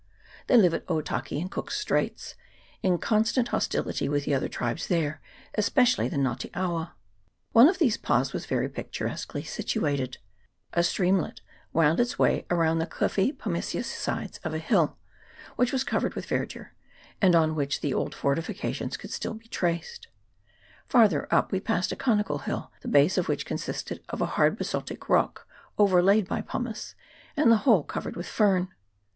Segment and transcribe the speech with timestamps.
[0.47, 2.33] They live at Otaki, in Cook's Straits,
[2.83, 5.21] inc on stant hostility with the other tribes there,
[5.53, 6.95] especially the Nga te awa.
[7.51, 10.17] One of these pas was very pic turesquely situated:
[10.73, 11.41] a streamlet
[11.71, 14.97] wound its way around the cliffy pumiceous sides of a hill,
[15.55, 16.71] which was covered with verdure,
[17.21, 20.07] and on which the old fortifications could still be traced;
[20.87, 24.57] farther up we passed a conical hill, the base of which consisted of a hard
[24.57, 25.47] basaltic rock
[25.77, 26.95] overlaid by pumice,
[27.37, 28.69] and the whole covered with fern.